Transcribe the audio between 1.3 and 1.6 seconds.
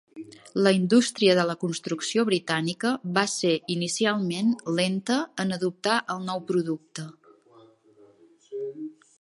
de la